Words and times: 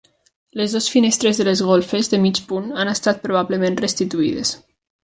Les 0.61 0.71
dues 0.75 0.87
finestres 0.93 1.41
de 1.41 1.45
les 1.49 1.61
golfes, 1.69 2.11
de 2.15 2.21
mig 2.25 2.43
punt, 2.53 2.73
han 2.85 2.93
estat 2.97 3.25
probablement 3.29 3.79
restituïdes. 3.87 4.61